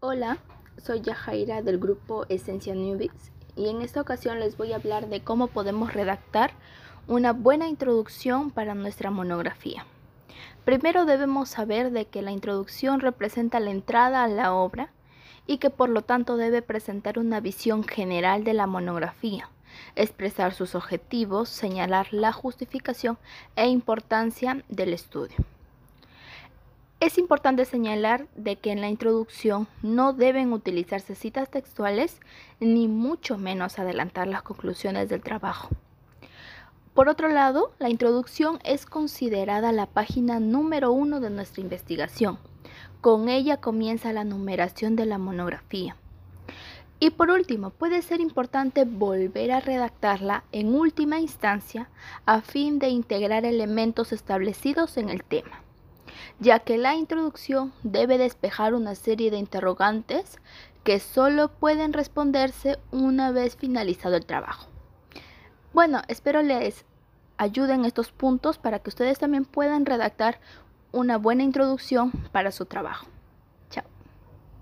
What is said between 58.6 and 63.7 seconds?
una serie de interrogantes que solo pueden responderse una vez